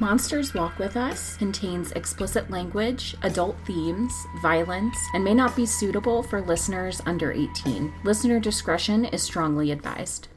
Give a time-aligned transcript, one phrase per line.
[0.00, 6.22] Monsters Walk With Us contains explicit language, adult themes, violence, and may not be suitable
[6.22, 7.92] for listeners under 18.
[8.02, 10.28] Listener discretion is strongly advised.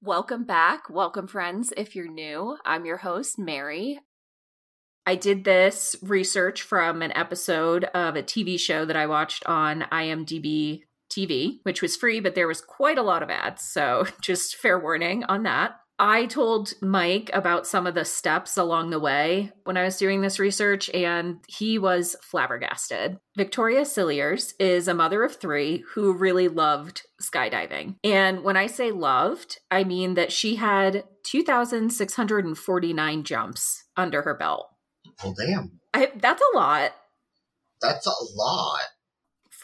[0.00, 0.88] Welcome back.
[0.88, 1.70] Welcome, friends.
[1.76, 4.00] If you're new, I'm your host, Mary.
[5.04, 9.84] I did this research from an episode of a TV show that I watched on
[9.92, 13.64] IMDb TV, which was free, but there was quite a lot of ads.
[13.70, 15.76] So just fair warning on that.
[15.98, 20.20] I told Mike about some of the steps along the way when I was doing
[20.20, 23.18] this research, and he was flabbergasted.
[23.36, 27.94] Victoria Cilliers is a mother of three who really loved skydiving.
[28.02, 34.68] And when I say loved, I mean that she had 2,649 jumps under her belt.
[35.22, 35.80] Well, damn.
[35.92, 36.92] I, that's a lot.
[37.80, 38.80] That's a lot.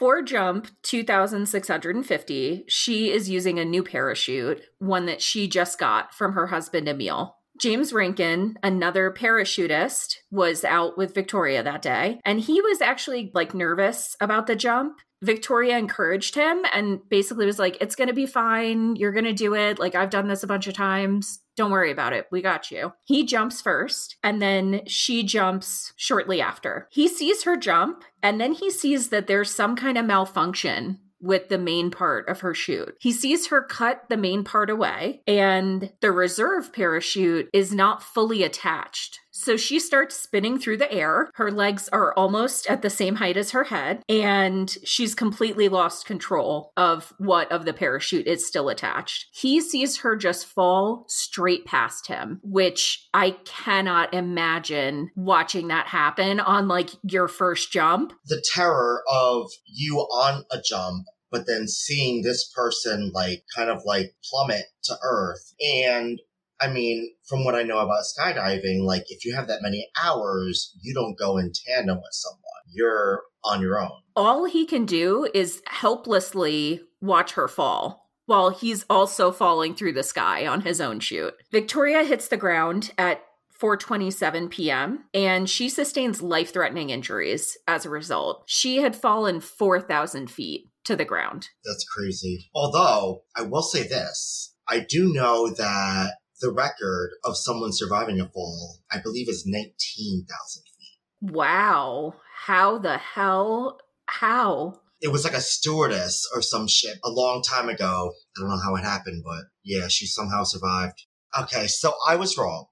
[0.00, 6.32] For jump 2650, she is using a new parachute, one that she just got from
[6.32, 7.36] her husband Emil.
[7.60, 13.52] James Rankin, another parachutist, was out with Victoria that day, and he was actually like
[13.52, 15.00] nervous about the jump.
[15.22, 18.96] Victoria encouraged him and basically was like, It's going to be fine.
[18.96, 19.78] You're going to do it.
[19.78, 21.40] Like, I've done this a bunch of times.
[21.56, 22.26] Don't worry about it.
[22.30, 22.92] We got you.
[23.04, 26.88] He jumps first, and then she jumps shortly after.
[26.90, 31.48] He sees her jump, and then he sees that there's some kind of malfunction with
[31.48, 32.96] the main part of her chute.
[32.98, 38.42] He sees her cut the main part away, and the reserve parachute is not fully
[38.42, 39.20] attached.
[39.30, 41.30] So she starts spinning through the air.
[41.34, 46.06] Her legs are almost at the same height as her head, and she's completely lost
[46.06, 49.26] control of what of the parachute is still attached.
[49.32, 56.40] He sees her just fall straight past him, which I cannot imagine watching that happen
[56.40, 58.12] on like your first jump.
[58.26, 63.82] The terror of you on a jump but then seeing this person like kind of
[63.84, 66.20] like plummet to earth and
[66.60, 70.76] I mean, from what I know about skydiving, like if you have that many hours,
[70.80, 72.40] you don't go in tandem with someone.
[72.72, 74.02] You're on your own.
[74.14, 80.02] All he can do is helplessly watch her fall while he's also falling through the
[80.02, 81.34] sky on his own chute.
[81.50, 83.22] Victoria hits the ground at
[83.60, 85.04] 4:27 p.m.
[85.12, 88.44] and she sustains life-threatening injuries as a result.
[88.46, 91.48] She had fallen 4,000 feet to the ground.
[91.64, 92.50] That's crazy.
[92.54, 98.28] Although I will say this, I do know that the record of someone surviving a
[98.28, 101.32] fall, I believe, is 19,000 feet.
[101.34, 102.14] Wow.
[102.46, 103.78] How the hell?
[104.06, 104.80] How?
[105.00, 108.12] It was like a stewardess or some shit a long time ago.
[108.36, 111.06] I don't know how it happened, but yeah, she somehow survived.
[111.38, 112.66] Okay, so I was wrong.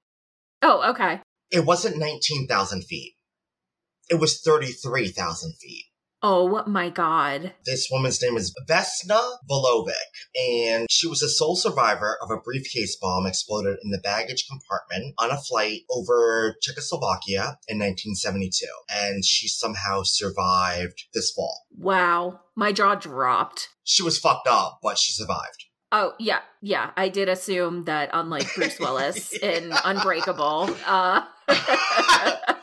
[0.62, 1.20] Oh, okay.
[1.50, 3.14] It wasn't 19,000 feet.
[4.10, 5.84] It was 33,000 feet.
[6.22, 7.54] Oh my God.
[7.64, 9.92] This woman's name is Vesna Vulovic,
[10.34, 15.14] and she was the sole survivor of a briefcase bomb exploded in the baggage compartment
[15.18, 18.66] on a flight over Czechoslovakia in 1972.
[18.90, 21.66] And she somehow survived this fall.
[21.76, 22.40] Wow.
[22.56, 23.68] My jaw dropped.
[23.84, 25.66] She was fucked up, but she survived.
[25.90, 26.90] Oh yeah, yeah.
[26.96, 31.22] I did assume that, unlike Bruce Willis in Unbreakable, uh,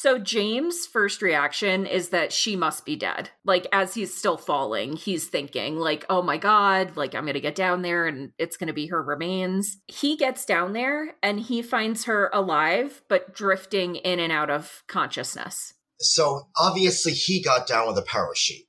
[0.00, 3.30] so James' first reaction is that she must be dead.
[3.44, 7.40] Like as he's still falling, he's thinking like, "Oh my god, like I'm going to
[7.40, 11.40] get down there and it's going to be her remains." He gets down there and
[11.40, 15.74] he finds her alive but drifting in and out of consciousness.
[16.00, 18.66] So obviously he got down with a parachute.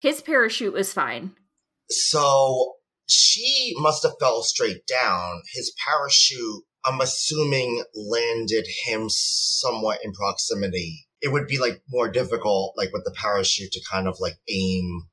[0.00, 1.36] His parachute was fine.
[1.88, 2.74] So
[3.06, 5.42] she must have fell straight down.
[5.54, 11.06] His parachute I'm assuming landed him somewhat in proximity.
[11.20, 15.08] It would be like more difficult, like with the parachute, to kind of like aim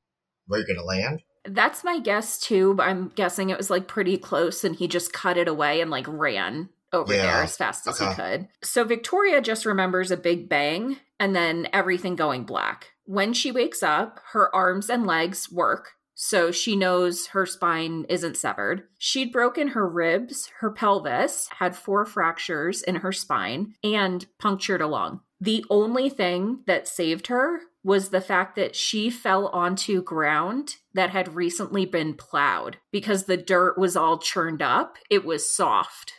[0.47, 1.22] where you're gonna land.
[1.47, 2.74] That's my guess too.
[2.75, 5.91] But I'm guessing it was like pretty close, and he just cut it away and
[5.91, 7.24] like ran over Yeah.
[7.24, 8.09] there as fast as Okay.
[8.12, 8.47] he could.
[8.64, 12.91] So Victoria just remembers a big bang and then everything going black.
[13.06, 15.91] When she wakes up, her arms and legs work.
[16.16, 18.84] So she knows her spine isn't severed.
[18.97, 24.88] She'd broken her ribs, her pelvis, had four fractures in her spine, and punctured a
[24.88, 25.20] lung.
[25.41, 31.12] The only thing that saved her was the fact that she fell onto ground that
[31.12, 34.97] had recently been plowed because the dirt was all churned up.
[35.09, 36.14] It was soft.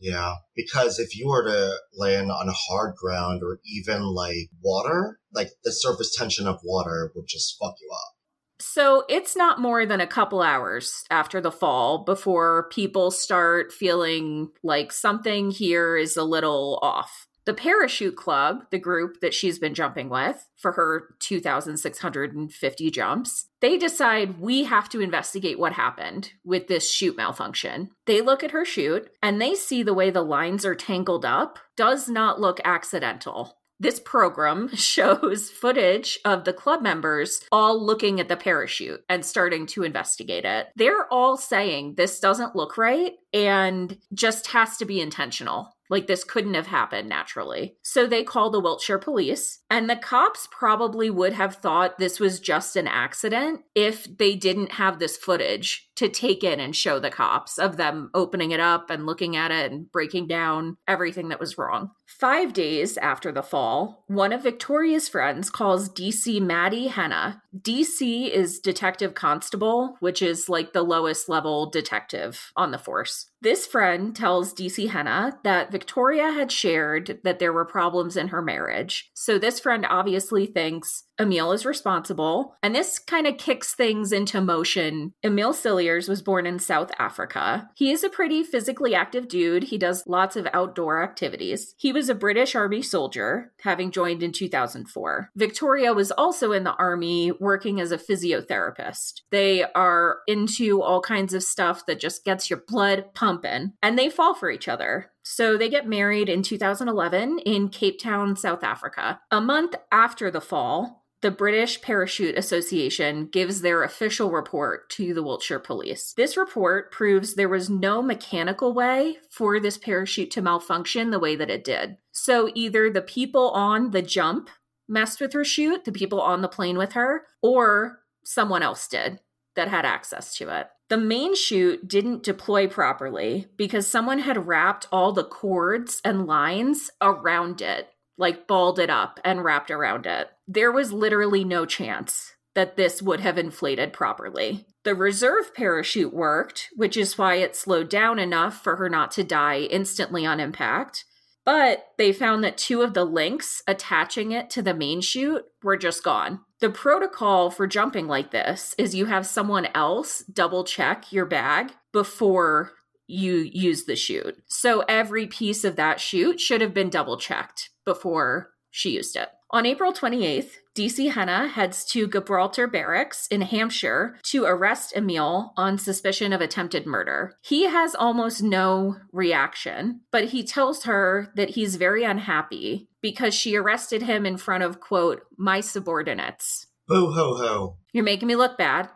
[0.00, 5.50] Yeah, because if you were to land on hard ground or even like water, like
[5.62, 8.21] the surface tension of water would just fuck you up.
[8.62, 14.52] So it's not more than a couple hours after the fall before people start feeling
[14.62, 17.26] like something here is a little off.
[17.44, 23.76] The Parachute Club, the group that she's been jumping with for her 2,650 jumps, they
[23.76, 27.90] decide we have to investigate what happened with this chute malfunction.
[28.06, 31.58] They look at her chute and they see the way the lines are tangled up
[31.76, 33.58] does not look accidental.
[33.82, 39.66] This program shows footage of the club members all looking at the parachute and starting
[39.66, 40.68] to investigate it.
[40.76, 45.74] They're all saying this doesn't look right and just has to be intentional.
[45.90, 47.74] Like this couldn't have happened naturally.
[47.82, 52.40] So they call the Wiltshire police, and the cops probably would have thought this was
[52.40, 57.10] just an accident if they didn't have this footage to take in and show the
[57.10, 61.40] cops of them opening it up and looking at it and breaking down everything that
[61.40, 61.90] was wrong.
[62.06, 67.42] Five days after the fall, one of Victoria's friends calls DC Maddie Henna.
[67.58, 73.30] DC is detective constable, which is like the lowest level detective on the force.
[73.40, 78.40] This friend tells DC Henna that Victoria had shared that there were problems in her
[78.40, 79.10] marriage.
[79.14, 84.40] So this friend obviously thinks Emil is responsible, and this kind of kicks things into
[84.40, 85.14] motion.
[85.22, 87.70] Emil Cilliers was born in South Africa.
[87.74, 89.64] He is a pretty physically active dude.
[89.64, 91.74] He does lots of outdoor activities.
[91.78, 95.30] He was a British Army soldier, having joined in 2004.
[95.36, 99.22] Victoria was also in the Army working as a physiotherapist.
[99.30, 104.10] They are into all kinds of stuff that just gets your blood pumping, and they
[104.10, 105.10] fall for each other.
[105.24, 109.20] So they get married in 2011 in Cape Town, South Africa.
[109.30, 115.22] A month after the fall, the British Parachute Association gives their official report to the
[115.22, 116.12] Wiltshire Police.
[116.16, 121.36] This report proves there was no mechanical way for this parachute to malfunction the way
[121.36, 121.96] that it did.
[122.10, 124.50] So either the people on the jump
[124.88, 129.20] messed with her chute, the people on the plane with her, or someone else did
[129.54, 130.66] that had access to it.
[130.88, 136.90] The main chute didn't deploy properly because someone had wrapped all the cords and lines
[137.00, 137.88] around it
[138.18, 140.28] like balled it up and wrapped around it.
[140.46, 144.66] There was literally no chance that this would have inflated properly.
[144.84, 149.24] The reserve parachute worked, which is why it slowed down enough for her not to
[149.24, 151.04] die instantly on impact.
[151.44, 155.76] But they found that two of the links attaching it to the main chute were
[155.76, 156.40] just gone.
[156.60, 161.72] The protocol for jumping like this is you have someone else double check your bag
[161.92, 162.72] before
[163.08, 164.40] you use the chute.
[164.46, 169.28] So every piece of that chute should have been double checked before she used it.
[169.54, 175.76] On April 28th, DC Henna heads to Gibraltar Barracks in Hampshire to arrest Emil on
[175.76, 177.34] suspicion of attempted murder.
[177.42, 183.54] He has almost no reaction, but he tells her that he's very unhappy because she
[183.54, 186.68] arrested him in front of, quote, my subordinates.
[186.88, 187.76] Boo ho ho.
[187.92, 188.88] You're making me look bad.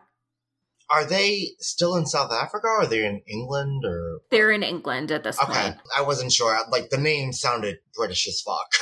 [0.88, 2.66] Are they still in South Africa?
[2.66, 4.20] Or are they in England or?
[4.30, 5.52] They're in England at this okay.
[5.52, 5.74] point.
[5.74, 6.56] Okay, I wasn't sure.
[6.70, 8.72] Like the name sounded British as fuck.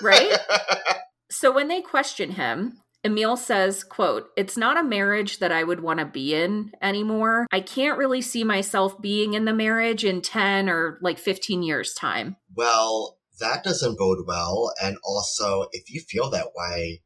[0.00, 0.32] Right?
[1.30, 5.80] so when they question him, Emil says, quote, It's not a marriage that I would
[5.80, 7.46] want to be in anymore.
[7.52, 11.94] I can't really see myself being in the marriage in 10 or like 15 years'
[11.94, 12.36] time.
[12.54, 14.72] well, that doesn't bode well.
[14.82, 17.02] And also, if you feel that way,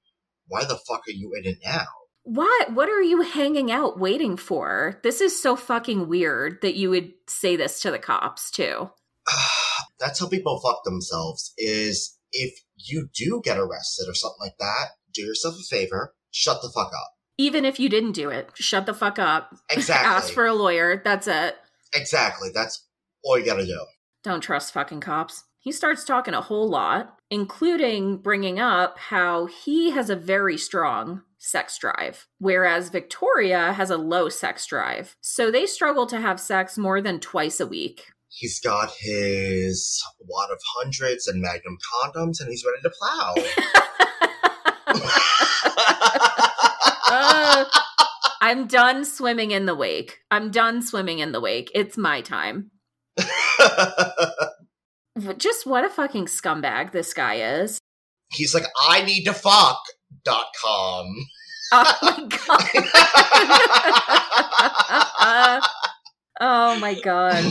[0.47, 1.85] why the fuck are you in it now?
[2.23, 2.73] What?
[2.73, 4.99] What are you hanging out waiting for?
[5.03, 8.89] This is so fucking weird that you would say this to the cops, too.
[10.01, 11.53] That's how people fuck themselves.
[11.59, 16.63] Is if you do get arrested or something like that, do yourself a favor, shut
[16.63, 17.13] the fuck up.
[17.39, 19.55] Even if you didn't do it, shut the fuck up.
[19.71, 20.09] Exactly.
[20.09, 21.01] Ask for a lawyer.
[21.05, 21.57] That's it.
[21.95, 22.51] Exactly.
[22.53, 22.87] That's
[23.25, 23.85] all you gotta do.
[24.23, 25.45] Don't trust fucking cops.
[25.59, 31.23] He starts talking a whole lot, including bringing up how he has a very strong
[31.39, 35.17] sex drive, whereas Victoria has a low sex drive.
[35.21, 38.13] So they struggle to have sex more than twice a week.
[38.35, 43.35] He's got his wad of hundreds and magnum condoms, and he's ready to plow.
[47.15, 47.67] Uh,
[48.41, 50.21] I'm done swimming in the wake.
[50.31, 51.71] I'm done swimming in the wake.
[51.75, 52.71] It's my time.
[55.37, 57.79] Just what a fucking scumbag this guy is.
[58.33, 59.79] he's like, I need to fuck.
[60.25, 61.07] Dot com.
[61.73, 62.29] Oh my
[65.21, 65.63] god.
[66.41, 67.45] oh my god.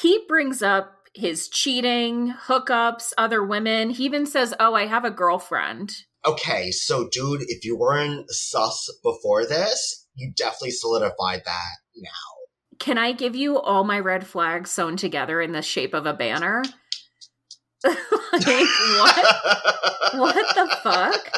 [0.00, 3.90] He brings up his cheating, hookups, other women.
[3.90, 5.92] He even says, "Oh, I have a girlfriend."
[6.26, 12.10] okay, so dude, if you weren't sus before this, you definitely solidified that now.
[12.78, 16.14] Can I give you all my red flags sewn together in the shape of a
[16.14, 16.62] banner?
[17.84, 17.96] like
[18.32, 19.36] what?
[20.12, 21.30] What the fuck?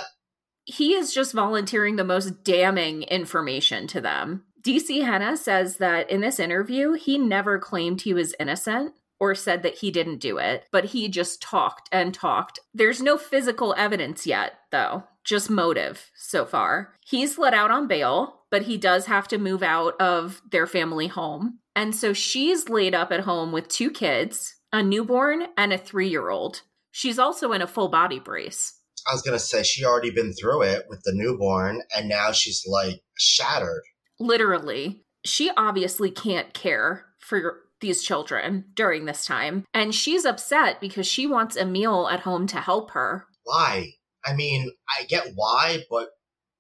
[0.65, 4.45] He is just volunteering the most damning information to them.
[4.63, 9.63] DC Henna says that in this interview, he never claimed he was innocent or said
[9.63, 12.59] that he didn't do it, but he just talked and talked.
[12.75, 16.95] There's no physical evidence yet, though, just motive so far.
[17.05, 21.07] He's let out on bail, but he does have to move out of their family
[21.07, 21.61] home.
[21.75, 26.09] And so she's laid up at home with two kids, a newborn and a three
[26.09, 26.63] year old.
[26.91, 28.75] She's also in a full body brace.
[29.09, 32.65] I was gonna say she already been through it with the newborn, and now she's
[32.67, 33.83] like shattered.
[34.23, 41.07] Literally, she obviously can't care for these children during this time, and she's upset because
[41.07, 43.27] she wants Emil at home to help her.
[43.43, 43.95] Why?
[44.25, 46.11] I mean, I get why, but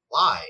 [0.09, 0.45] why?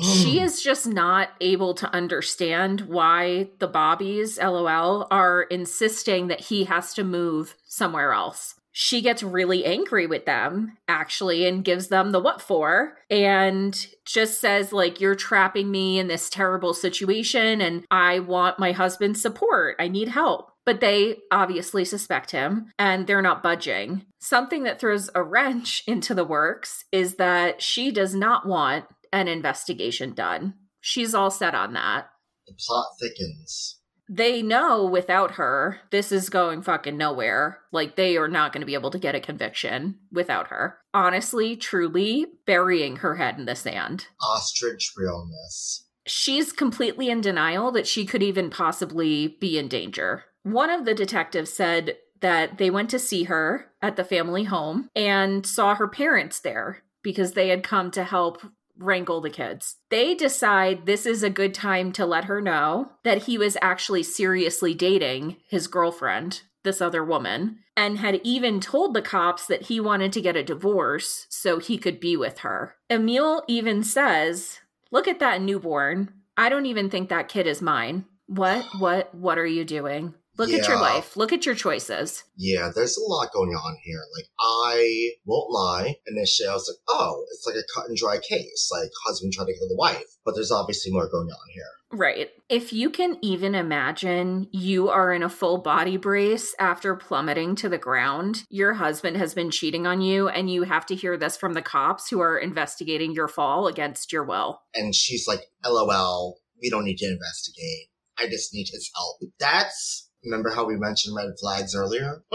[0.00, 0.44] She mm.
[0.44, 6.94] is just not able to understand why the Bobbies, lol, are insisting that he has
[6.94, 12.20] to move somewhere else she gets really angry with them actually and gives them the
[12.20, 18.20] what for and just says like you're trapping me in this terrible situation and I
[18.20, 19.74] want my husband's support.
[19.80, 20.52] I need help.
[20.64, 24.04] But they obviously suspect him and they're not budging.
[24.20, 29.26] Something that throws a wrench into the works is that she does not want an
[29.26, 30.54] investigation done.
[30.80, 32.10] She's all set on that.
[32.46, 33.77] The plot thickens
[34.08, 37.58] they know without her, this is going fucking nowhere.
[37.72, 40.78] Like, they are not going to be able to get a conviction without her.
[40.94, 44.06] Honestly, truly burying her head in the sand.
[44.22, 45.86] Ostrich realness.
[46.06, 50.24] She's completely in denial that she could even possibly be in danger.
[50.42, 54.88] One of the detectives said that they went to see her at the family home
[54.96, 58.40] and saw her parents there because they had come to help
[58.78, 59.76] wrangle the kids.
[59.90, 64.02] They decide this is a good time to let her know that he was actually
[64.02, 69.80] seriously dating his girlfriend, this other woman, and had even told the cops that he
[69.80, 72.76] wanted to get a divorce so he could be with her.
[72.90, 76.12] Emil even says, Look at that newborn.
[76.36, 78.06] I don't even think that kid is mine.
[78.26, 80.14] What, what, what are you doing?
[80.38, 80.58] Look yeah.
[80.58, 81.16] at your life.
[81.16, 82.22] Look at your choices.
[82.36, 84.00] Yeah, there's a lot going on here.
[84.16, 85.96] Like, I won't lie.
[86.06, 88.70] Initially, I was like, oh, it's like a cut and dry case.
[88.72, 90.06] Like, husband trying to kill the wife.
[90.24, 91.64] But there's obviously more going on here.
[91.90, 92.28] Right.
[92.48, 97.68] If you can even imagine you are in a full body brace after plummeting to
[97.68, 101.36] the ground, your husband has been cheating on you, and you have to hear this
[101.36, 104.60] from the cops who are investigating your fall against your will.
[104.74, 107.88] And she's like, LOL, we don't need to investigate.
[108.18, 109.18] I just need his help.
[109.40, 112.22] That's Remember how we mentioned red flags earlier?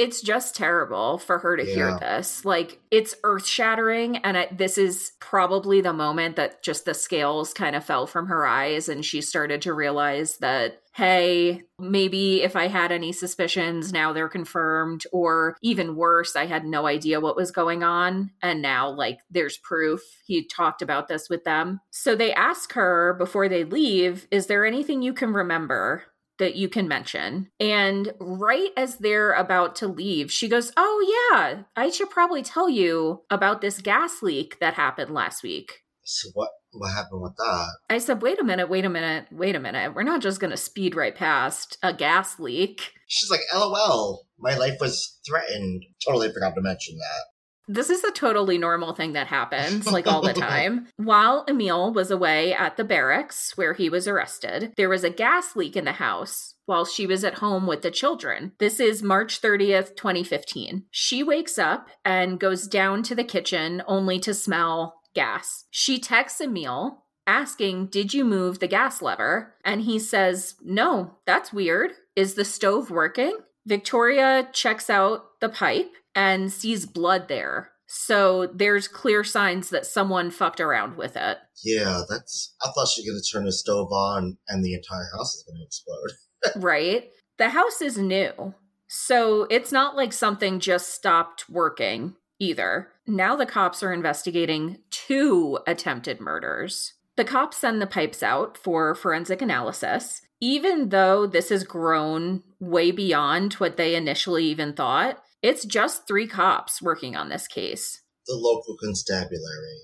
[0.00, 1.74] it's just terrible for her to yeah.
[1.74, 2.44] hear this.
[2.46, 4.16] Like, it's earth shattering.
[4.18, 8.28] And it, this is probably the moment that just the scales kind of fell from
[8.28, 13.92] her eyes and she started to realize that, hey, maybe if I had any suspicions,
[13.92, 15.04] now they're confirmed.
[15.12, 18.30] Or even worse, I had no idea what was going on.
[18.42, 20.00] And now, like, there's proof.
[20.24, 21.80] He talked about this with them.
[21.90, 26.04] So they ask her before they leave, is there anything you can remember?
[26.40, 27.48] That you can mention.
[27.60, 32.68] And right as they're about to leave, she goes, Oh, yeah, I should probably tell
[32.68, 35.84] you about this gas leak that happened last week.
[36.02, 36.50] So, what?
[36.72, 37.68] What happened with that?
[37.88, 39.92] I said, wait a minute, wait a minute, wait a minute.
[39.92, 42.92] We're not just going to speed right past a gas leak.
[43.08, 45.84] She's like, LOL, my life was threatened.
[46.04, 47.24] Totally forgot to mention that.
[47.72, 50.88] This is a totally normal thing that happens, like all the time.
[50.96, 55.54] While Emil was away at the barracks where he was arrested, there was a gas
[55.54, 58.52] leak in the house while she was at home with the children.
[58.58, 60.86] This is March 30th, 2015.
[60.90, 65.66] She wakes up and goes down to the kitchen only to smell gas.
[65.70, 69.54] She texts Emil asking, Did you move the gas lever?
[69.64, 71.92] And he says, No, that's weird.
[72.16, 73.36] Is the stove working?
[73.66, 77.70] Victoria checks out the pipe and sees blood there.
[77.86, 81.38] So there's clear signs that someone fucked around with it.
[81.64, 82.54] Yeah, that's.
[82.62, 85.44] I thought she was going to turn the stove on and the entire house is
[85.44, 86.62] going to explode.
[86.64, 87.10] right?
[87.38, 88.54] The house is new.
[88.86, 92.88] So it's not like something just stopped working either.
[93.06, 96.94] Now the cops are investigating two attempted murders.
[97.16, 100.22] The cops send the pipes out for forensic analysis.
[100.40, 106.26] Even though this has grown way beyond what they initially even thought, it's just three
[106.26, 108.02] cops working on this case.
[108.26, 109.80] The local constabulary.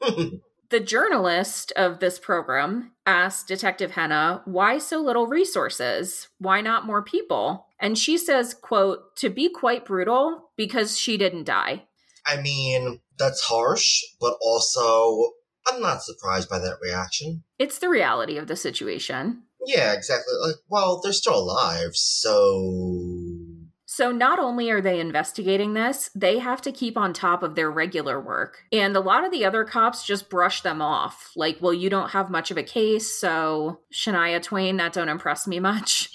[0.70, 6.28] the journalist of this program asked Detective Henna, why so little resources?
[6.38, 7.66] Why not more people?
[7.78, 11.84] And she says, quote, to be quite brutal, because she didn't die.
[12.26, 15.32] I mean, that's harsh, but also
[15.70, 17.44] I'm not surprised by that reaction.
[17.58, 19.42] It's the reality of the situation.
[19.64, 20.34] Yeah, exactly.
[20.40, 23.52] Like, well, they're still alive, so
[23.94, 27.70] so, not only are they investigating this, they have to keep on top of their
[27.70, 28.62] regular work.
[28.72, 31.30] And a lot of the other cops just brush them off.
[31.36, 35.46] Like, well, you don't have much of a case, so Shania Twain, that don't impress
[35.46, 36.08] me much.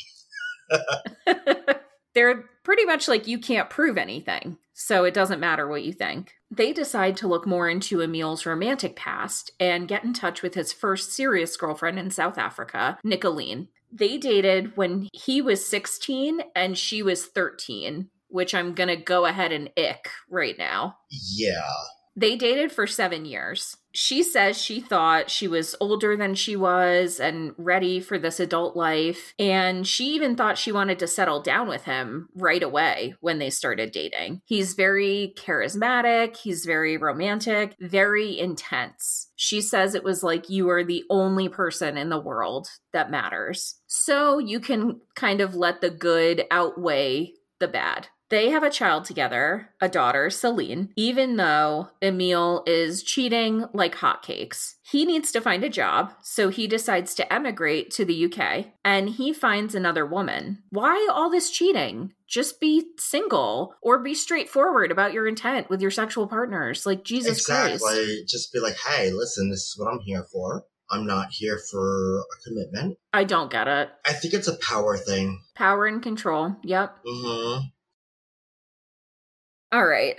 [2.16, 6.34] They're pretty much like you can't prove anything, so it doesn't matter what you think.
[6.50, 10.72] They decide to look more into Emil's romantic past and get in touch with his
[10.72, 13.68] first serious girlfriend in South Africa, Nicolene.
[13.92, 19.26] They dated when he was 16 and she was 13, which I'm going to go
[19.26, 20.98] ahead and ick right now.
[21.10, 21.70] Yeah.
[22.16, 23.77] They dated for seven years.
[23.94, 28.76] She says she thought she was older than she was and ready for this adult
[28.76, 29.34] life.
[29.40, 33.50] And she even thought she wanted to settle down with him right away when they
[33.50, 34.42] started dating.
[34.46, 39.30] He's very charismatic, he's very romantic, very intense.
[39.36, 43.80] She says it was like you are the only person in the world that matters.
[43.88, 48.08] So you can kind of let the good outweigh the bad.
[48.30, 54.76] They have a child together, a daughter, Celine, even though Emil is cheating like hotcakes.
[54.84, 59.10] He needs to find a job, so he decides to emigrate to the UK and
[59.10, 60.64] he finds another woman.
[60.70, 62.14] Why all this cheating?
[62.28, 66.86] Just be single or be straightforward about your intent with your sexual partners.
[66.86, 67.80] Like, Jesus exactly.
[67.80, 68.28] Christ.
[68.28, 70.66] Just be like, hey, listen, this is what I'm here for.
[70.90, 72.98] I'm not here for a commitment.
[73.14, 73.90] I don't get it.
[74.06, 75.42] I think it's a power thing.
[75.56, 76.56] Power and control.
[76.64, 76.98] Yep.
[77.06, 77.68] Mm-hmm.
[79.72, 80.16] All right.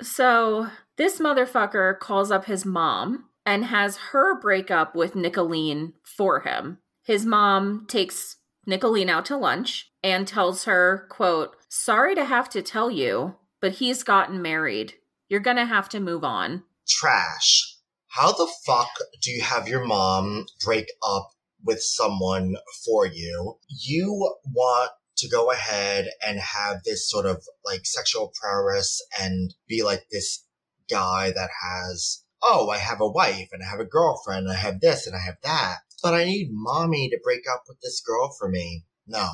[0.00, 6.40] So this motherfucker calls up his mom and has her break up with Nicolene for
[6.40, 6.78] him.
[7.04, 8.36] His mom takes
[8.66, 13.72] Nicolene out to lunch and tells her, quote, sorry to have to tell you, but
[13.72, 14.94] he's gotten married.
[15.28, 16.62] You're gonna have to move on.
[16.88, 17.76] Trash.
[18.08, 18.90] How the fuck
[19.22, 21.30] do you have your mom break up
[21.64, 23.58] with someone for you?
[23.68, 29.82] You want to go ahead and have this sort of like sexual prowess and be
[29.82, 30.44] like this
[30.90, 34.60] guy that has, oh, I have a wife and I have a girlfriend, and I
[34.60, 38.00] have this and I have that, but I need mommy to break up with this
[38.00, 38.84] girl for me.
[39.06, 39.28] No,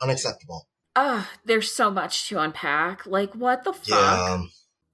[0.00, 0.68] unacceptable.
[0.94, 3.06] Ugh, there's so much to unpack.
[3.06, 3.88] Like, what the fuck?
[3.88, 4.42] Yeah.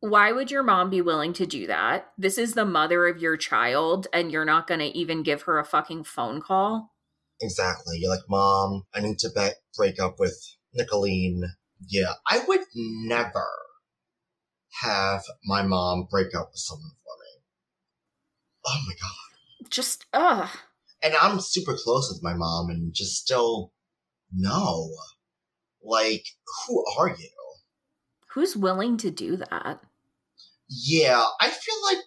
[0.00, 2.10] Why would your mom be willing to do that?
[2.16, 5.64] This is the mother of your child, and you're not gonna even give her a
[5.64, 6.92] fucking phone call?
[7.40, 7.98] Exactly.
[7.98, 10.36] You're like, Mom, I need to be- break up with
[10.76, 11.42] Nicolene.
[11.86, 13.46] Yeah, I would never
[14.82, 17.42] have my mom break up with someone for me.
[18.66, 19.70] Oh my god.
[19.70, 20.48] Just, ugh.
[21.02, 23.72] And I'm super close with my mom and just still,
[24.32, 24.90] no.
[25.82, 26.24] Like,
[26.66, 27.30] who are you?
[28.32, 29.80] Who's willing to do that?
[30.68, 32.04] Yeah, I feel like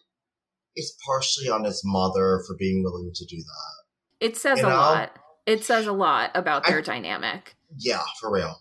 [0.76, 4.26] it's partially on his mother for being willing to do that.
[4.26, 4.76] It says You a know?
[4.76, 5.18] lot.
[5.46, 7.56] It says a lot about I- their dynamic.
[7.78, 8.60] Yeah, for real.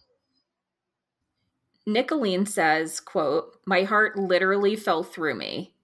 [1.87, 5.75] Nicolene says, quote, My heart literally fell through me.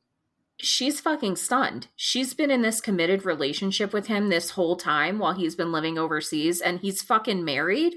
[0.58, 1.88] She's fucking stunned.
[1.96, 5.98] She's been in this committed relationship with him this whole time while he's been living
[5.98, 7.96] overseas and he's fucking married.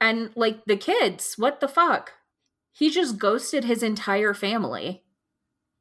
[0.00, 2.12] And like the kids, what the fuck?
[2.72, 5.02] He just ghosted his entire family.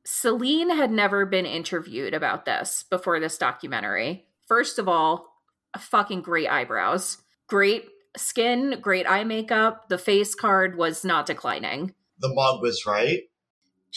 [0.06, 4.26] Celine had never been interviewed about this before this documentary.
[4.48, 5.28] First of all,
[5.82, 7.86] fucking great eyebrows, great
[8.18, 9.90] skin, great eye makeup.
[9.90, 11.94] The face card was not declining.
[12.20, 13.24] The mug was right.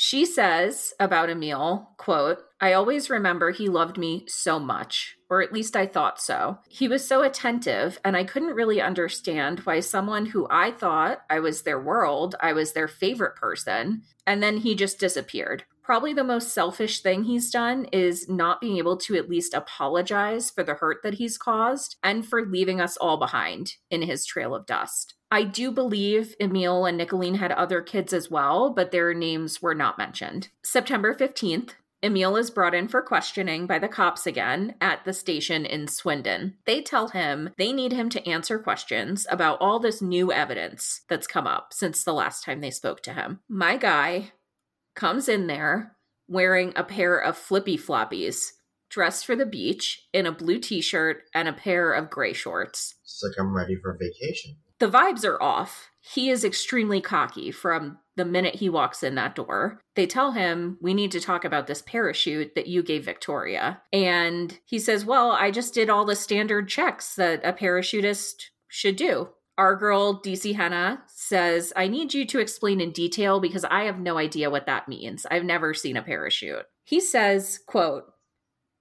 [0.01, 5.53] She says about Emil, quote, I always remember he loved me so much, or at
[5.53, 6.59] least I thought so.
[6.69, 11.41] He was so attentive, and I couldn't really understand why someone who I thought I
[11.41, 15.65] was their world, I was their favorite person, and then he just disappeared.
[15.89, 20.51] Probably the most selfish thing he's done is not being able to at least apologize
[20.51, 24.55] for the hurt that he's caused and for leaving us all behind in his trail
[24.55, 25.15] of dust.
[25.31, 29.75] I do believe Emil and Nicolene had other kids as well, but their names were
[29.75, 30.49] not mentioned.
[30.63, 31.71] September 15th,
[32.03, 36.55] Emil is brought in for questioning by the cops again at the station in Swindon.
[36.67, 41.27] They tell him they need him to answer questions about all this new evidence that's
[41.27, 43.41] come up since the last time they spoke to him.
[43.49, 44.33] My guy
[44.99, 45.97] comes in there
[46.29, 48.51] wearing a pair of flippy floppies,
[48.91, 52.97] dressed for the beach in a blue t shirt and a pair of gray shorts.
[53.05, 54.57] It's like I'm ready for vacation.
[54.81, 55.89] The vibes are off.
[56.01, 59.81] He is extremely cocky from the minute he walks in that door.
[59.95, 63.81] They tell him, We need to talk about this parachute that you gave Victoria.
[63.93, 68.97] And he says, Well, I just did all the standard checks that a parachutist should
[68.97, 69.29] do.
[69.59, 73.99] Our girl, DC Henna, says, I need you to explain in detail because I have
[73.99, 75.27] no idea what that means.
[75.29, 76.65] I've never seen a parachute.
[76.85, 78.05] He says, quote,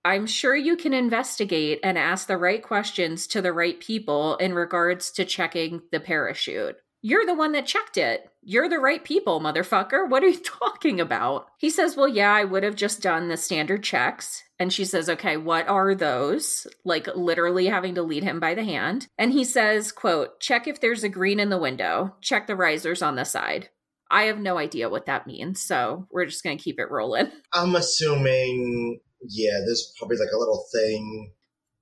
[0.06, 4.54] I'm sure you can investigate and ask the right questions to the right people in
[4.54, 6.78] regards to checking the parachute.
[7.02, 8.30] You're the one that checked it.
[8.42, 10.10] You're the right people, motherfucker.
[10.10, 11.48] What are you talking about?
[11.58, 14.44] He says, Well, yeah, I would have just done the standard checks.
[14.60, 16.66] And she says, Okay, what are those?
[16.84, 19.08] Like literally having to lead him by the hand.
[19.18, 23.02] And he says, quote, check if there's a green in the window, check the risers
[23.02, 23.70] on the side.
[24.10, 27.30] I have no idea what that means, so we're just gonna keep it rolling.
[27.54, 31.34] I'm assuming, yeah, there's probably like a little thing.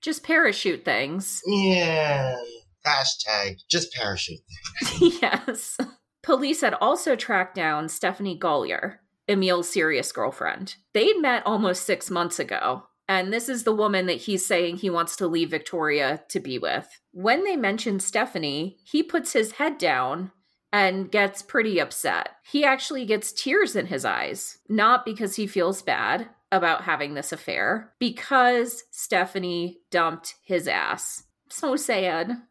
[0.02, 1.42] Just parachute things.
[1.46, 2.36] Yeah.
[2.86, 4.40] Hashtag just parachute.
[5.22, 5.78] yes.
[6.24, 8.96] Police had also tracked down Stephanie Goller,
[9.28, 10.76] Emil's serious girlfriend.
[10.94, 14.90] They'd met almost six months ago, and this is the woman that he's saying he
[14.90, 16.88] wants to leave Victoria to be with.
[17.12, 20.32] When they mention Stephanie, he puts his head down
[20.74, 22.30] and gets pretty upset.
[22.44, 27.32] He actually gets tears in his eyes, not because he feels bad about having this
[27.32, 31.24] affair, because Stephanie dumped his ass.
[31.50, 32.42] So sad.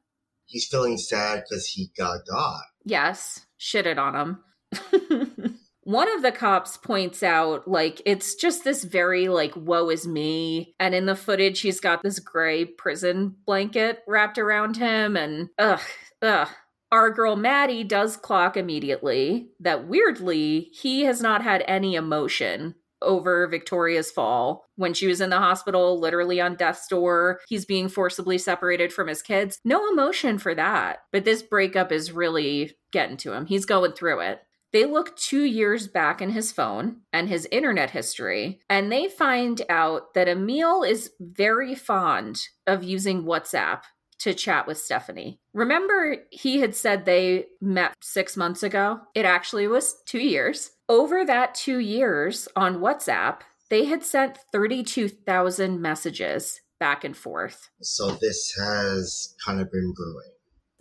[0.46, 2.62] He's feeling sad because he got got.
[2.85, 5.59] Yes, shitted on him.
[5.85, 10.74] One of the cops points out, like, it's just this very, like, woe is me.
[10.80, 15.16] And in the footage, he's got this gray prison blanket wrapped around him.
[15.16, 15.80] And, ugh,
[16.22, 16.48] ugh.
[16.90, 23.47] Our girl Maddie does clock immediately that weirdly, he has not had any emotion over
[23.47, 27.40] Victoria's fall when she was in the hospital, literally on death's door.
[27.49, 29.61] He's being forcibly separated from his kids.
[29.64, 30.99] No emotion for that.
[31.12, 33.47] But this breakup is really getting to him.
[33.47, 34.40] He's going through it.
[34.73, 39.62] They look two years back in his phone and his internet history, and they find
[39.69, 43.83] out that Emil is very fond of using WhatsApp
[44.19, 45.38] to chat with Stephanie.
[45.53, 49.01] Remember, he had said they met six months ago?
[49.14, 50.71] It actually was two years.
[50.88, 53.38] Over that two years on WhatsApp,
[53.70, 57.70] they had sent 32,000 messages back and forth.
[57.81, 60.31] So this has kind of been brewing.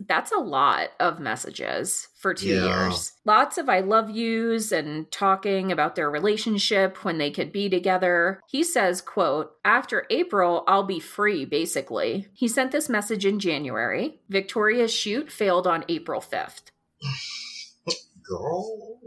[0.06, 2.84] That's a lot of messages for two Yeah.
[2.86, 3.12] years.
[3.24, 8.40] Lots of I love yous and talking about their relationship when they could be together.
[8.48, 12.28] He says, quote, after April, I'll be free, basically.
[12.34, 14.20] He sent this message in January.
[14.28, 16.64] Victoria's chute failed on April 5th.
[18.28, 18.98] Girl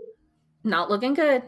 [0.67, 1.43] Not looking good.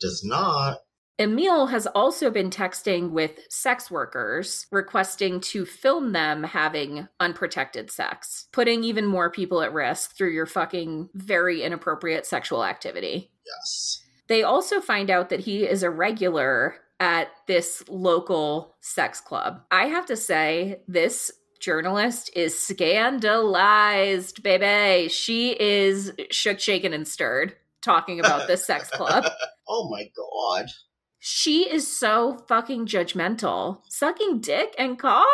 [0.00, 0.78] does not.
[1.20, 8.46] Emil has also been texting with sex workers requesting to film them having unprotected sex,
[8.52, 13.32] putting even more people at risk through your fucking very inappropriate sexual activity.
[13.44, 14.02] Yes.
[14.28, 19.62] They also find out that he is a regular at this local sex club.
[19.72, 25.08] I have to say, this journalist is scandalized, baby.
[25.08, 29.24] She is shook, shaken, and stirred talking about this sex club.
[29.70, 30.70] Oh my god.
[31.18, 33.82] She is so fucking judgmental.
[33.90, 35.26] Sucking dick and cock?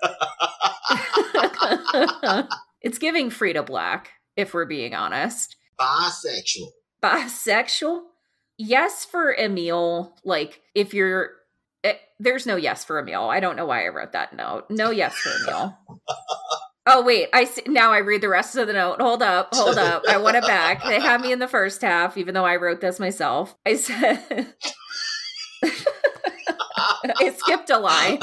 [2.80, 5.56] it's giving Frida Black, if we're being honest.
[5.78, 6.68] Bisexual.
[7.02, 8.00] Bisexual?
[8.56, 10.16] Yes for Emil.
[10.24, 11.32] Like, if you're.
[11.84, 13.28] eh, there's no yes for Emil.
[13.28, 14.64] I don't know why I wrote that note.
[14.70, 15.76] No yes for Emil.
[16.84, 19.00] Oh wait, I see, now I read the rest of the note.
[19.00, 20.02] Hold up, hold up.
[20.08, 20.82] I want it back.
[20.82, 23.56] They had me in the first half, even though I wrote this myself.
[23.64, 24.54] I said
[27.04, 28.18] I skipped a line.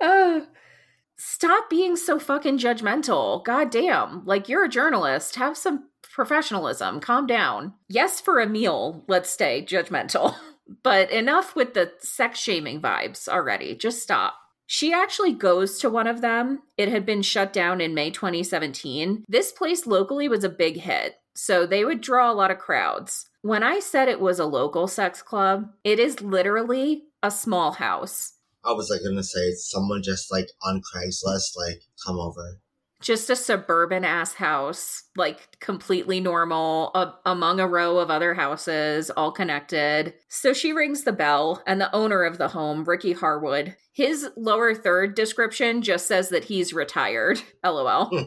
[0.00, 0.40] Uh,
[1.16, 3.44] stop being so fucking judgmental.
[3.44, 4.24] God damn.
[4.24, 5.36] Like, you're a journalist.
[5.36, 7.00] Have some professionalism.
[7.00, 7.74] Calm down.
[7.88, 10.34] Yes, for Emil, let's stay judgmental.
[10.84, 13.74] But enough with the sex shaming vibes already.
[13.74, 14.36] Just stop.
[14.74, 16.62] She actually goes to one of them.
[16.78, 19.22] It had been shut down in May 2017.
[19.28, 23.26] This place locally was a big hit, so they would draw a lot of crowds.
[23.42, 28.32] When I said it was a local sex club, it is literally a small house.
[28.64, 32.58] I was like gonna say someone just like on Craigslist, like, come over.
[33.02, 39.10] Just a suburban ass house, like completely normal, a- among a row of other houses,
[39.10, 40.14] all connected.
[40.28, 44.74] So she rings the bell, and the owner of the home, Ricky Harwood, his lower
[44.74, 47.42] third description just says that he's retired.
[47.64, 48.10] LOL.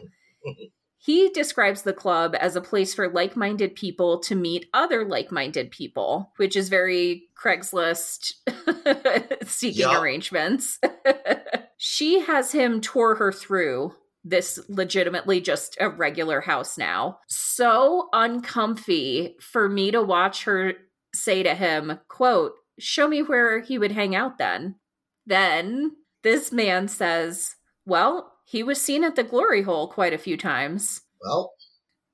[0.98, 5.30] He describes the club as a place for like minded people to meet other like
[5.30, 8.32] minded people, which is very Craigslist
[9.46, 10.80] seeking arrangements.
[11.76, 13.94] she has him tour her through
[14.28, 17.20] this legitimately just a regular house now.
[17.28, 20.74] So uncomfy for me to watch her
[21.14, 24.74] say to him, quote, show me where he would hang out then.
[25.24, 30.36] Then this man says, well, he was seen at the glory hole quite a few
[30.36, 31.02] times.
[31.20, 31.52] Well,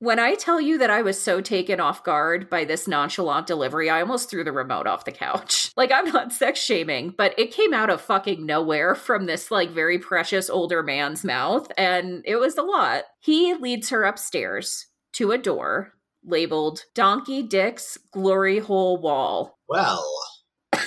[0.03, 3.89] When I tell you that I was so taken off guard by this nonchalant delivery,
[3.89, 5.71] I almost threw the remote off the couch.
[5.77, 9.71] Like, I'm not sex shaming, but it came out of fucking nowhere from this, like,
[9.71, 13.05] very precious older man's mouth, and it was a lot.
[13.21, 15.93] He leads her upstairs to a door
[16.25, 19.57] labeled Donkey Dick's Glory Hole Wall.
[19.69, 20.05] Well,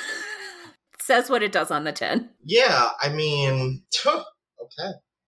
[0.99, 2.31] Says what it does on the tin.
[2.43, 4.91] yeah, I mean, okay.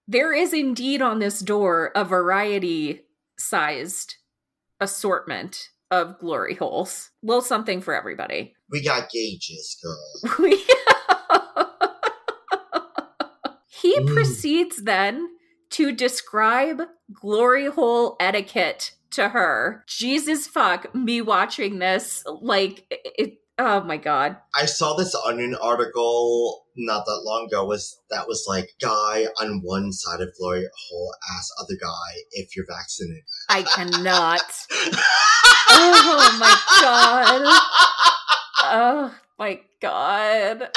[0.08, 3.02] There is indeed on this door a variety
[3.38, 4.16] sized
[4.80, 7.12] assortment of glory holes.
[7.24, 8.56] Little something for everybody.
[8.70, 10.36] We got gauges, girl.
[10.40, 10.66] We-
[13.82, 15.30] he proceeds then
[15.72, 16.82] to describe
[17.14, 19.84] glory hole etiquette to her.
[19.88, 24.38] Jesus fuck, me watching this, like, it, oh my god.
[24.56, 29.62] I saw this Onion article not that long ago was that was like guy on
[29.64, 33.24] one side of glory hole ask other guy if you're vaccinated.
[33.50, 34.42] I cannot.
[35.70, 37.42] oh my god.
[38.64, 40.70] Oh my god.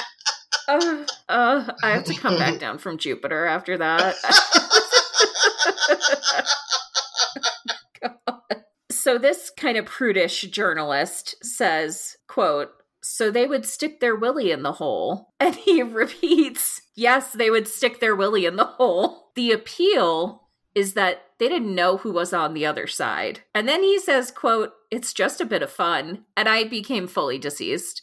[0.68, 4.16] Uh, uh, I have to come back down from Jupiter after that.
[9.08, 12.68] So this kind of prudish journalist says, quote,
[13.02, 15.32] so they would stick their willy in the hole.
[15.40, 19.30] And he repeats, yes, they would stick their willy in the hole.
[19.34, 23.40] The appeal is that they didn't know who was on the other side.
[23.54, 26.26] And then he says, quote, it's just a bit of fun.
[26.36, 28.02] And I became fully deceased.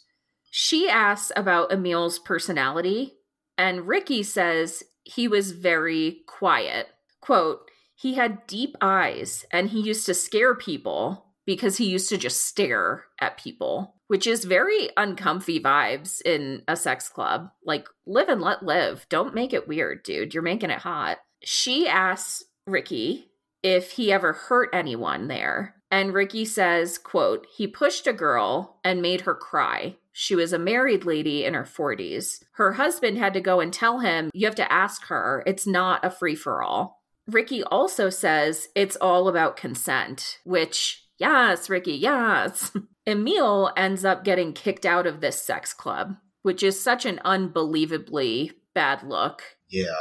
[0.50, 3.12] She asks about Emil's personality,
[3.56, 6.88] and Ricky says he was very quiet.
[7.20, 7.65] Quote,
[7.96, 12.44] he had deep eyes and he used to scare people because he used to just
[12.44, 17.50] stare at people, which is very uncomfy vibes in a sex club.
[17.64, 19.06] Like, live and let live.
[19.08, 20.34] Don't make it weird, dude.
[20.34, 21.18] You're making it hot.
[21.42, 23.30] She asks Ricky
[23.62, 25.76] if he ever hurt anyone there.
[25.90, 29.96] And Ricky says, quote, he pushed a girl and made her cry.
[30.12, 32.42] She was a married lady in her 40s.
[32.52, 35.44] Her husband had to go and tell him, you have to ask her.
[35.46, 36.95] It's not a free for all.
[37.26, 42.72] Ricky also says it's all about consent, which, yes, Ricky, yes.
[43.06, 48.52] Emil ends up getting kicked out of this sex club, which is such an unbelievably
[48.74, 49.42] bad look.
[49.68, 49.94] Yeah.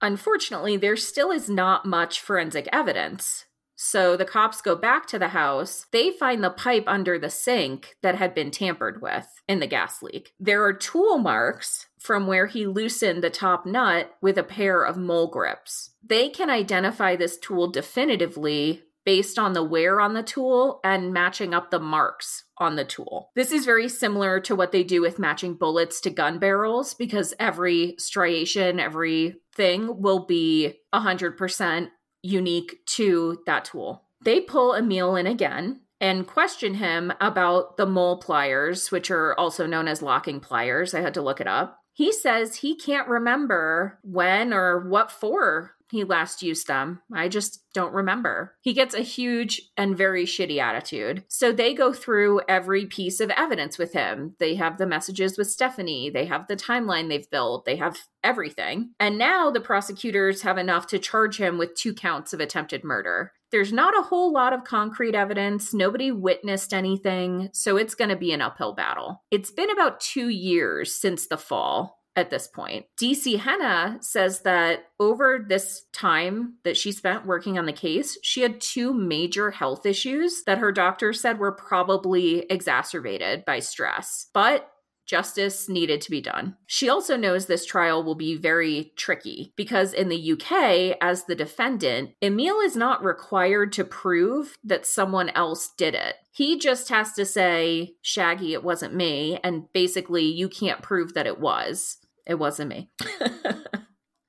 [0.00, 3.46] Unfortunately, there still is not much forensic evidence.
[3.80, 5.86] So the cops go back to the house.
[5.92, 10.02] They find the pipe under the sink that had been tampered with in the gas
[10.02, 10.32] leak.
[10.40, 14.96] There are tool marks from where he loosened the top nut with a pair of
[14.96, 15.90] mole grips.
[16.04, 21.54] They can identify this tool definitively based on the wear on the tool and matching
[21.54, 23.30] up the marks on the tool.
[23.36, 27.32] This is very similar to what they do with matching bullets to gun barrels because
[27.38, 31.88] every striation, every thing will be 100%
[32.22, 34.04] unique to that tool.
[34.22, 39.66] They pull Emil in again and question him about the mole pliers, which are also
[39.66, 40.94] known as locking pliers.
[40.94, 41.80] I had to look it up.
[41.92, 47.00] He says he can't remember when or what for he last used them.
[47.14, 48.54] I just don't remember.
[48.60, 51.24] He gets a huge and very shitty attitude.
[51.28, 54.34] So they go through every piece of evidence with him.
[54.38, 58.90] They have the messages with Stephanie, they have the timeline they've built, they have everything.
[58.98, 63.32] And now the prosecutors have enough to charge him with two counts of attempted murder.
[63.50, 65.72] There's not a whole lot of concrete evidence.
[65.72, 67.48] Nobody witnessed anything.
[67.52, 69.22] So it's going to be an uphill battle.
[69.30, 72.86] It's been about two years since the fall at this point.
[73.00, 78.42] DC Henna says that over this time that she spent working on the case, she
[78.42, 84.26] had two major health issues that her doctor said were probably exacerbated by stress.
[84.34, 84.70] But
[85.08, 86.54] justice needed to be done.
[86.66, 91.34] She also knows this trial will be very tricky because in the UK, as the
[91.34, 96.16] defendant, Emil is not required to prove that someone else did it.
[96.30, 101.26] He just has to say, Shaggy, it wasn't me, and basically, you can't prove that
[101.26, 101.96] it was.
[102.28, 102.90] It wasn't me.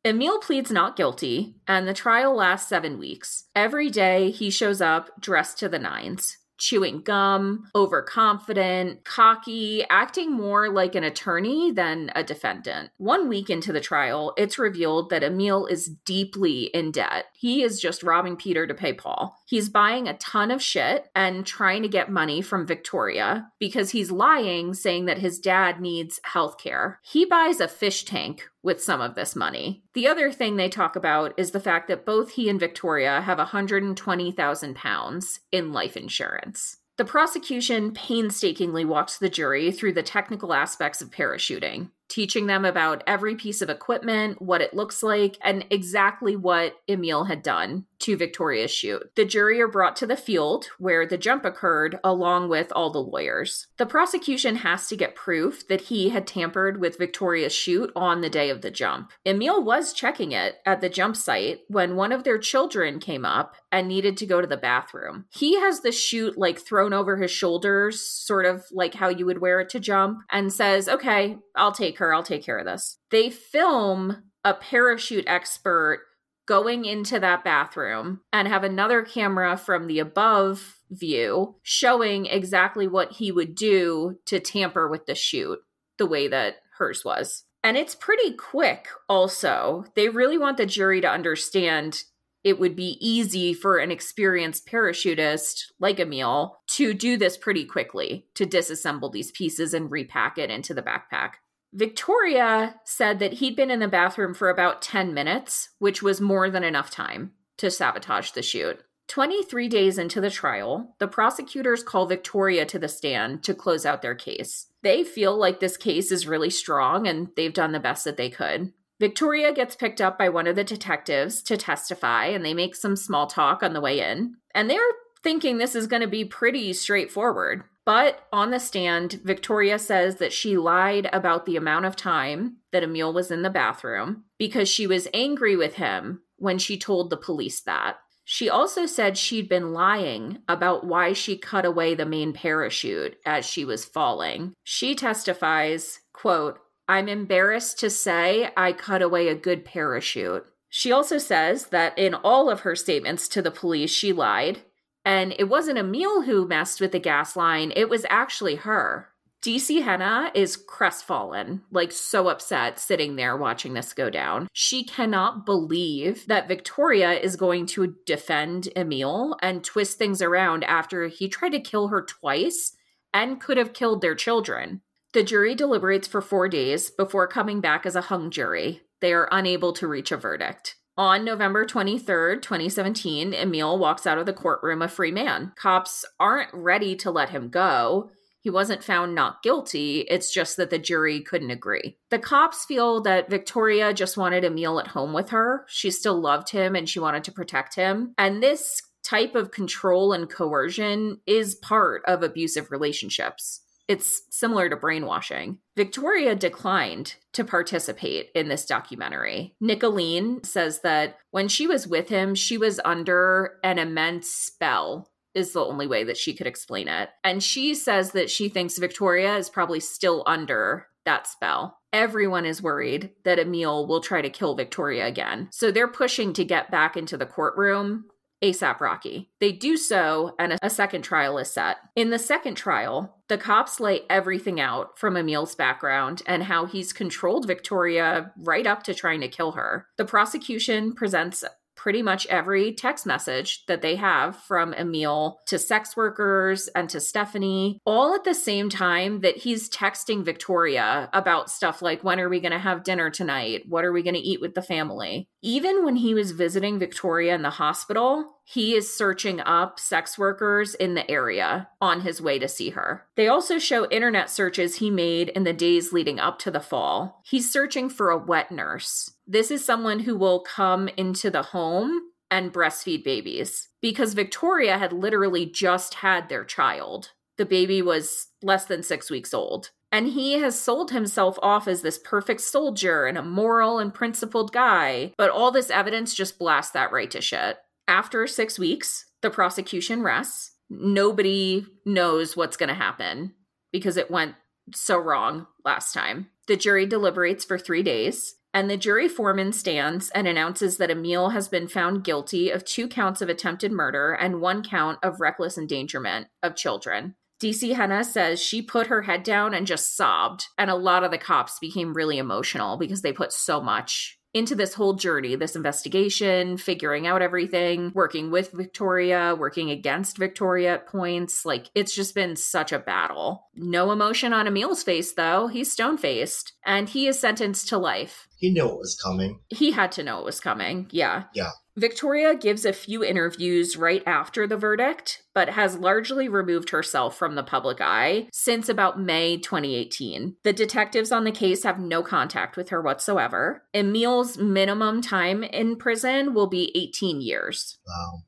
[0.05, 3.43] Emil pleads not guilty, and the trial lasts seven weeks.
[3.53, 10.69] Every day, he shows up dressed to the nines chewing gum, overconfident, cocky, acting more
[10.69, 12.91] like an attorney than a defendant.
[12.97, 17.25] One week into the trial, it's revealed that Emil is deeply in debt.
[17.33, 19.38] He is just robbing Peter to pay Paul.
[19.49, 24.11] He's buying a ton of shit and trying to get money from Victoria because he's
[24.11, 26.99] lying, saying that his dad needs health care.
[27.01, 29.81] He buys a fish tank with some of this money.
[29.95, 33.39] The other thing they talk about is the fact that both he and Victoria have
[33.39, 36.77] 120,000 pounds in life insurance.
[36.99, 41.89] The prosecution painstakingly walks the jury through the technical aspects of parachuting.
[42.09, 47.25] Teaching them about every piece of equipment, what it looks like, and exactly what Emil
[47.25, 49.11] had done to Victoria's chute.
[49.15, 52.99] The jury are brought to the field where the jump occurred along with all the
[52.99, 53.67] lawyers.
[53.77, 58.29] The prosecution has to get proof that he had tampered with Victoria's chute on the
[58.29, 59.11] day of the jump.
[59.25, 63.55] Emil was checking it at the jump site when one of their children came up
[63.71, 65.25] and needed to go to the bathroom.
[65.29, 69.41] He has the chute like thrown over his shoulders, sort of like how you would
[69.41, 72.97] wear it to jump, and says, Okay, I'll take her, I'll take care of this.
[73.11, 76.01] They film a parachute expert
[76.47, 83.11] going into that bathroom and have another camera from the above view showing exactly what
[83.13, 85.59] he would do to tamper with the chute
[85.99, 87.43] the way that hers was.
[87.63, 89.83] And it's pretty quick, also.
[89.95, 92.03] They really want the jury to understand
[92.43, 98.27] it would be easy for an experienced parachutist like Emil to do this pretty quickly
[98.35, 101.31] to disassemble these pieces and repack it into the backpack.
[101.73, 106.49] Victoria said that he'd been in the bathroom for about 10 minutes, which was more
[106.49, 108.81] than enough time to sabotage the chute.
[109.07, 114.01] 23 days into the trial, the prosecutors call Victoria to the stand to close out
[114.01, 114.67] their case.
[114.83, 118.29] They feel like this case is really strong and they've done the best that they
[118.29, 118.71] could.
[118.99, 122.97] Victoria gets picked up by one of the detectives to testify, and they make some
[122.97, 124.35] small talk on the way in.
[124.53, 124.81] And they're
[125.23, 127.63] thinking this is going to be pretty straightforward.
[127.85, 132.83] But on the stand, Victoria says that she lied about the amount of time that
[132.83, 137.17] Emil was in the bathroom because she was angry with him when she told the
[137.17, 137.97] police that.
[138.25, 143.43] She also said she'd been lying about why she cut away the main parachute as
[143.43, 144.53] she was falling.
[144.63, 150.45] She testifies, quote, I'm embarrassed to say I cut away a good parachute.
[150.69, 154.61] She also says that in all of her statements to the police, she lied
[155.05, 159.09] and it wasn't Emil who messed with the gas line, it was actually her.
[159.41, 164.49] DC Henna is crestfallen, like so upset sitting there watching this go down.
[164.51, 171.07] She cannot believe that Victoria is going to defend Emil and twist things around after
[171.07, 172.73] he tried to kill her twice
[173.13, 174.81] and could have killed their children.
[175.13, 178.81] The jury deliberates for four days before coming back as a hung jury.
[178.99, 180.75] They are unable to reach a verdict.
[180.99, 185.53] On November 23rd, 2017, Emil walks out of the courtroom a free man.
[185.55, 188.09] Cops aren't ready to let him go.
[188.41, 190.01] He wasn't found not guilty.
[190.09, 191.95] It's just that the jury couldn't agree.
[192.09, 195.63] The cops feel that Victoria just wanted Emil at home with her.
[195.69, 198.13] She still loved him and she wanted to protect him.
[198.17, 203.61] And this type of control and coercion is part of abusive relationships.
[203.89, 205.57] It's similar to brainwashing.
[205.75, 209.55] Victoria declined to participate in this documentary.
[209.59, 215.53] Nicolene says that when she was with him, she was under an immense spell is
[215.53, 217.09] the only way that she could explain it.
[217.23, 221.79] And she says that she thinks Victoria is probably still under that spell.
[221.91, 225.49] Everyone is worried that Emil will try to kill Victoria again.
[225.51, 228.05] So they're pushing to get back into the courtroom
[228.41, 229.29] ASAP Rocky.
[229.39, 231.77] They do so, and a second trial is set.
[231.95, 236.93] In the second trial, the cops lay everything out from Emil's background and how he's
[236.93, 239.87] controlled Victoria right up to trying to kill her.
[239.97, 241.43] The prosecution presents
[241.79, 246.99] pretty much every text message that they have from Emil to sex workers and to
[246.99, 252.27] Stephanie, all at the same time that he's texting Victoria about stuff like when are
[252.27, 253.63] we going to have dinner tonight?
[253.65, 255.29] What are we going to eat with the family?
[255.41, 260.73] Even when he was visiting Victoria in the hospital, he is searching up sex workers
[260.73, 263.05] in the area on his way to see her.
[263.15, 267.21] They also show internet searches he made in the days leading up to the fall.
[267.23, 269.11] He's searching for a wet nurse.
[269.27, 271.91] This is someone who will come into the home
[272.31, 277.11] and breastfeed babies because Victoria had literally just had their child.
[277.37, 279.69] The baby was less than six weeks old.
[279.91, 284.51] And he has sold himself off as this perfect soldier and a moral and principled
[284.51, 285.13] guy.
[285.17, 287.57] But all this evidence just blasts that right to shit.
[287.89, 290.51] After six weeks, the prosecution rests.
[290.69, 293.33] Nobody knows what's going to happen
[293.71, 294.35] because it went
[294.75, 296.27] so wrong last time.
[296.47, 301.29] The jury deliberates for three days, and the jury foreman stands and announces that Emil
[301.29, 305.57] has been found guilty of two counts of attempted murder and one count of reckless
[305.57, 307.15] endangerment of children.
[307.41, 311.09] DC Henna says she put her head down and just sobbed, and a lot of
[311.09, 315.55] the cops became really emotional because they put so much into this whole journey, this
[315.55, 321.45] investigation, figuring out everything, working with Victoria, working against Victoria at points.
[321.45, 323.47] Like it's just been such a battle.
[323.55, 325.47] No emotion on Emil's face, though.
[325.47, 328.28] He's stone faced and he is sentenced to life.
[328.39, 329.41] He knew it was coming.
[329.49, 330.87] He had to know it was coming.
[330.91, 331.23] Yeah.
[331.33, 331.51] Yeah.
[331.75, 337.35] Victoria gives a few interviews right after the verdict, but has largely removed herself from
[337.35, 340.37] the public eye since about May 2018.
[340.43, 343.63] The detectives on the case have no contact with her whatsoever.
[343.73, 347.77] Emil's minimum time in prison will be 18 years.
[347.87, 348.23] Wow.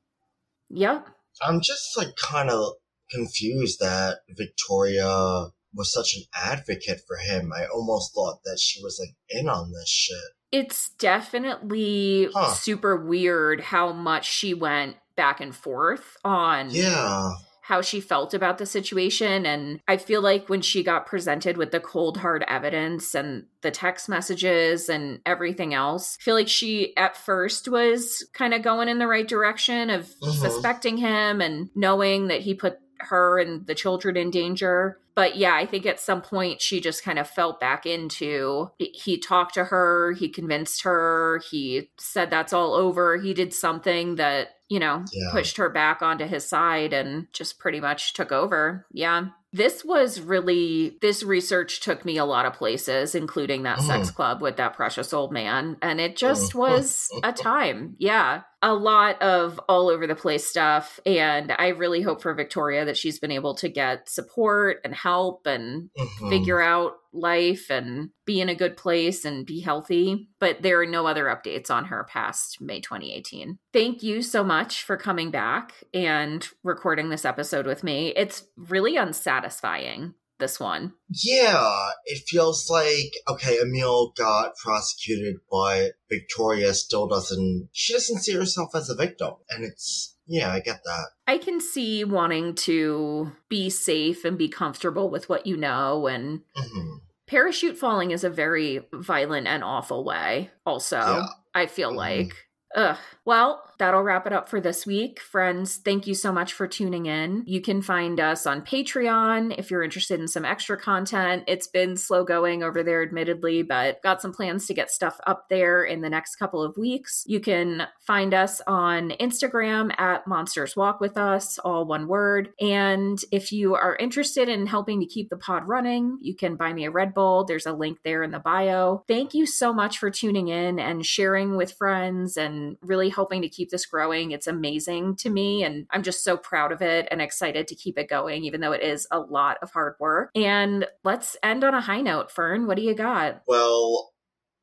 [0.69, 1.07] Yep.
[1.41, 2.73] I'm just like kind of
[3.09, 7.51] confused that Victoria was such an advocate for him.
[7.53, 10.17] I almost thought that she was like in on this shit.
[10.51, 12.53] It's definitely Huh.
[12.53, 17.31] super weird how much she went back and forth on Yeah.
[17.63, 19.45] how she felt about the situation.
[19.45, 23.71] And I feel like when she got presented with the cold, hard evidence and the
[23.71, 28.89] text messages and everything else, I feel like she at first was kind of going
[28.89, 30.41] in the right direction of Mhm.
[30.41, 34.99] suspecting him and knowing that he put her and the children in danger.
[35.15, 39.17] But yeah, I think at some point she just kind of felt back into he
[39.17, 43.17] talked to her, he convinced her, he said that's all over.
[43.17, 45.31] He did something that, you know, Yeah.
[45.31, 48.85] pushed her back onto his side and just pretty much took over.
[48.91, 49.25] Yeah.
[49.53, 54.15] This was really, this research took me a lot of places, including that sex Mhm.
[54.15, 55.75] club with that precious old man.
[55.81, 56.59] And it just Mhm.
[56.59, 57.97] was a time.
[57.99, 58.43] Yeah.
[58.61, 61.01] A lot of all over the place stuff.
[61.05, 65.45] And I really hope for Victoria that she's been able to get support and help
[65.45, 66.29] and Mhm.
[66.29, 70.29] figure out life and be in a good place and be healthy.
[70.39, 73.57] But there are no other updates on her past May 2018.
[73.73, 78.13] Thank you so much for coming back and recording this episode with me.
[78.15, 80.93] It's really unsatisfying, this one.
[81.09, 87.69] Yeah, it feels like okay, Emil got prosecuted, but Victoria still doesn't.
[87.71, 91.05] She doesn't see herself as a victim, and it's yeah, I get that.
[91.27, 96.41] I can see wanting to be safe and be comfortable with what you know and
[96.55, 101.27] hmm parachute falling is a very violent and awful way also Yeah.
[101.55, 101.97] i feel Mhm.
[101.97, 102.35] like
[102.75, 102.97] Ugh.
[103.25, 105.19] Well, that'll wrap it up for this week.
[105.19, 107.43] Friends, thank you so much for tuning in.
[107.47, 111.45] You can find us on Patreon if you're interested in some extra content.
[111.47, 115.49] It's been slow going over there, admittedly, but got some plans to get stuff up
[115.49, 117.23] there in the next couple of weeks.
[117.25, 122.49] You can find us on Instagram at Monsters Walk With Us, all one word.
[122.61, 126.71] And if you are interested in helping to keep the pod running, you can buy
[126.71, 127.45] me a Red Bull.
[127.45, 129.03] There's a link there in the bio.
[129.07, 133.49] Thank you so much for tuning in and sharing with friends and really helping to
[133.49, 134.31] keep this growing.
[134.31, 137.97] It's amazing to me, and I'm just so proud of it and excited to keep
[137.97, 140.29] it going, even though it is a lot of hard work.
[140.35, 142.67] And let's end on a high note, Fern.
[142.67, 143.41] What do you got?
[143.47, 144.11] Well,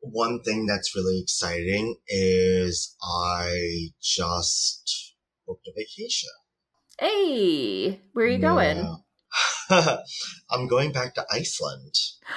[0.00, 5.14] one thing that's really exciting is I just
[5.46, 6.30] booked a vacation.
[7.00, 8.78] Hey, where are you going?
[8.78, 8.94] Yeah.
[10.50, 11.94] I'm going back to Iceland.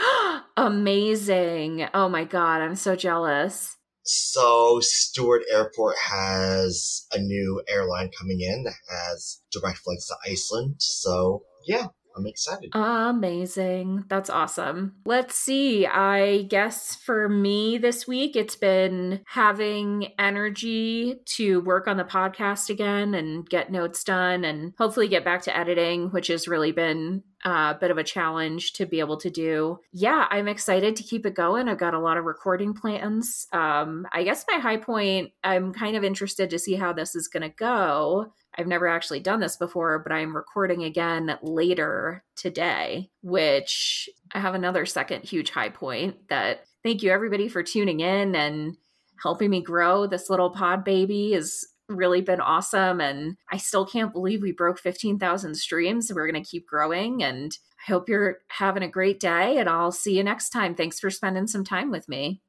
[0.57, 1.87] Amazing.
[1.93, 3.77] Oh my God, I'm so jealous.
[4.03, 10.75] So Stewart Airport has a new airline coming in that has direct flights to Iceland.
[10.79, 12.71] So yeah, I'm excited.
[12.73, 14.05] Amazing.
[14.09, 14.95] That's awesome.
[15.05, 15.85] Let's see.
[15.85, 22.69] I guess for me this week, it's been having energy to work on the podcast
[22.69, 27.23] again and get notes done and hopefully get back to editing, which has really been
[27.43, 29.79] a bit of a challenge to be able to do.
[29.91, 31.67] Yeah, I'm excited to keep it going.
[31.67, 33.47] I've got a lot of recording plans.
[33.51, 37.27] Um, I guess my high point, I'm kind of interested to see how this is
[37.27, 38.33] going to go.
[38.57, 44.55] I've never actually done this before, but I'm recording again later today, which I have
[44.55, 48.75] another second huge high point that thank you everybody for tuning in and
[49.21, 50.05] helping me grow.
[50.05, 51.65] This little pod baby has
[51.95, 53.01] really been awesome.
[53.01, 56.11] And I still can't believe we broke 15,000 streams.
[56.13, 57.23] We're going to keep growing.
[57.23, 57.55] And
[57.87, 59.57] I hope you're having a great day.
[59.57, 60.75] And I'll see you next time.
[60.75, 62.41] Thanks for spending some time with me.